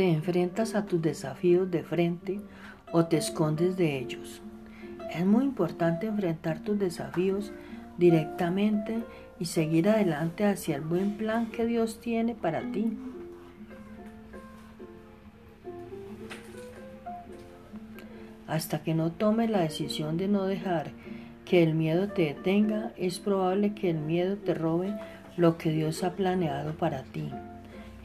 te 0.00 0.10
enfrentas 0.10 0.74
a 0.74 0.86
tus 0.86 1.02
desafíos 1.02 1.70
de 1.70 1.82
frente 1.82 2.40
o 2.90 3.04
te 3.04 3.18
escondes 3.18 3.76
de 3.76 3.98
ellos. 3.98 4.40
Es 5.10 5.26
muy 5.26 5.44
importante 5.44 6.06
enfrentar 6.06 6.60
tus 6.60 6.78
desafíos 6.78 7.52
directamente 7.98 9.02
y 9.38 9.44
seguir 9.44 9.90
adelante 9.90 10.46
hacia 10.46 10.76
el 10.76 10.80
buen 10.80 11.18
plan 11.18 11.50
que 11.50 11.66
Dios 11.66 12.00
tiene 12.00 12.34
para 12.34 12.62
ti. 12.72 12.96
Hasta 18.46 18.82
que 18.82 18.94
no 18.94 19.12
tomes 19.12 19.50
la 19.50 19.60
decisión 19.60 20.16
de 20.16 20.28
no 20.28 20.44
dejar 20.44 20.92
que 21.44 21.62
el 21.62 21.74
miedo 21.74 22.08
te 22.08 22.22
detenga, 22.22 22.94
es 22.96 23.18
probable 23.18 23.74
que 23.74 23.90
el 23.90 23.98
miedo 23.98 24.38
te 24.38 24.54
robe 24.54 24.98
lo 25.36 25.58
que 25.58 25.70
Dios 25.70 26.02
ha 26.04 26.12
planeado 26.12 26.72
para 26.72 27.02
ti. 27.02 27.28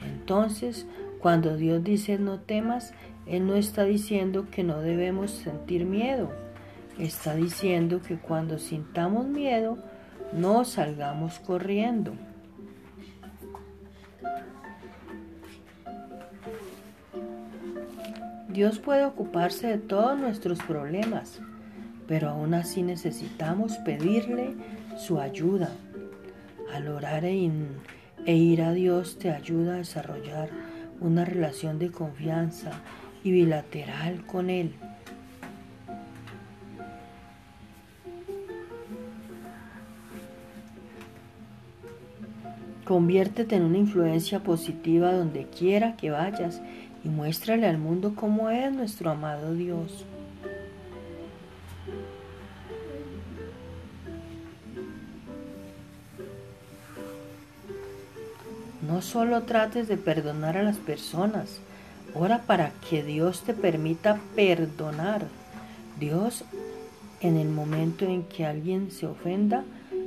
Entonces, 0.05 0.85
cuando 1.25 1.57
Dios 1.57 1.83
dice 1.83 2.19
no 2.19 2.39
temas, 2.39 2.93
Él 3.25 3.47
no 3.47 3.55
está 3.55 3.83
diciendo 3.83 4.45
que 4.51 4.63
no 4.63 4.81
debemos 4.81 5.31
sentir 5.31 5.83
miedo. 5.83 6.29
Está 6.99 7.33
diciendo 7.33 7.99
que 7.99 8.17
cuando 8.17 8.59
sintamos 8.59 9.25
miedo, 9.25 9.79
no 10.33 10.63
salgamos 10.65 11.39
corriendo. 11.39 12.13
Dios 18.49 18.77
puede 18.77 19.05
ocuparse 19.05 19.65
de 19.65 19.77
todos 19.79 20.19
nuestros 20.19 20.59
problemas, 20.59 21.41
pero 22.07 22.29
aún 22.29 22.53
así 22.53 22.83
necesitamos 22.83 23.77
pedirle 23.77 24.53
su 24.95 25.19
ayuda. 25.19 25.71
Al 26.71 26.87
orar 26.87 27.25
e, 27.25 27.49
ir 28.27 28.61
a 28.61 28.73
Dios 28.73 29.17
te 29.17 29.31
ayuda 29.31 29.73
a 29.73 29.77
desarrollar 29.77 30.74
una 30.99 31.25
relación 31.25 31.79
de 31.79 31.91
confianza 31.91 32.71
y 33.23 33.31
bilateral 33.31 34.25
con 34.25 34.49
Él. 34.49 34.73
Conviértete 42.85 43.55
en 43.55 43.63
una 43.63 43.79
influencia 43.79 44.41
positiva 44.41 45.11
donde 45.11 45.47
quiera 45.47 45.95
que 45.95 46.11
vayas 46.11 46.61
y 47.03 47.09
muéstrale 47.09 47.65
al 47.65 47.79
mundo 47.79 48.13
cómo 48.15 48.51
es 48.51 48.71
nuestro 48.71 49.09
amado 49.09 49.55
Dios. 49.55 50.05
No 58.87 59.01
solo 59.01 59.43
trates 59.43 59.87
de 59.87 59.97
perdonar 59.97 60.57
a 60.57 60.63
las 60.63 60.77
personas, 60.77 61.59
ora 62.13 62.43
para 62.43 62.71
que 62.87 63.03
Dios 63.03 63.41
te 63.41 63.53
permita 63.53 64.19
perdonar. 64.35 65.25
Dios, 65.99 66.43
en 67.19 67.37
el 67.37 67.49
momento 67.49 68.05
en 68.05 68.23
que 68.23 68.45
alguien 68.45 68.91
se 68.91 69.07
ofenda, 69.07 69.63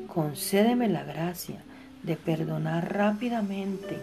concédeme 0.06 0.88
la 0.88 1.02
gracia 1.02 1.62
de 2.04 2.14
perdonar 2.16 2.94
rápidamente. 2.94 3.98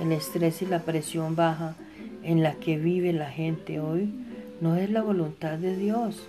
El 0.00 0.12
estrés 0.12 0.62
y 0.62 0.66
la 0.66 0.78
presión 0.78 1.36
baja 1.36 1.74
en 2.22 2.42
la 2.42 2.54
que 2.54 2.78
vive 2.78 3.12
la 3.12 3.30
gente 3.30 3.80
hoy 3.80 4.10
no 4.62 4.76
es 4.76 4.88
la 4.90 5.02
voluntad 5.02 5.58
de 5.58 5.76
Dios. 5.76 6.26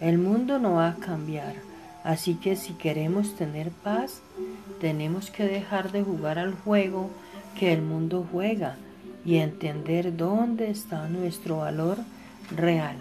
El 0.00 0.18
mundo 0.18 0.58
no 0.58 0.74
va 0.74 0.88
a 0.90 0.96
cambiar, 0.96 1.54
así 2.04 2.34
que 2.34 2.54
si 2.56 2.74
queremos 2.74 3.34
tener 3.34 3.70
paz, 3.70 4.20
tenemos 4.80 5.30
que 5.30 5.44
dejar 5.44 5.90
de 5.90 6.02
jugar 6.02 6.38
al 6.38 6.52
juego 6.54 7.10
que 7.58 7.72
el 7.72 7.80
mundo 7.80 8.26
juega 8.30 8.76
y 9.24 9.36
entender 9.36 10.16
dónde 10.16 10.70
está 10.70 11.08
nuestro 11.08 11.58
valor 11.58 11.98
real. 12.54 12.96